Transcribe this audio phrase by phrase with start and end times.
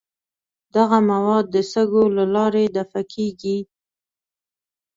[0.75, 3.57] دغه مواد د سږو له لارې دفع کیږي.